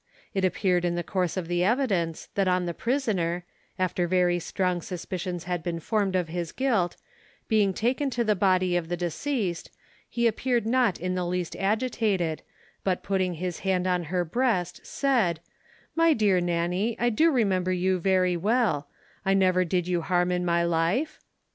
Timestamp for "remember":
17.29-17.71